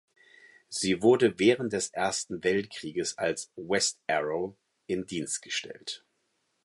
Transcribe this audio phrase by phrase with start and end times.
[0.67, 4.55] Sie wurde während des Ersten Weltkrieges als "West Arrow"
[4.87, 6.03] in Dienst gestellt.